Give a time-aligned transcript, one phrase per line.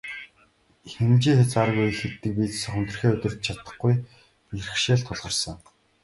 [0.93, 3.93] Хэмжээ хязгааргүй их иддэг, бие засах, хүндрэхээ удирдаж чадахгүй
[4.49, 5.55] бэрхшээл тулгарсан.